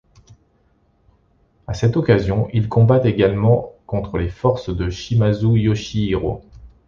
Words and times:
À 1.67 1.75
cette 1.75 1.95
occasion, 1.95 2.49
il 2.53 2.67
combat 2.69 3.05
également 3.07 3.73
contre 3.85 4.17
les 4.17 4.29
forces 4.29 4.75
de 4.75 4.89
Shimazu 4.89 5.49
Yoshihiro. 5.59 6.43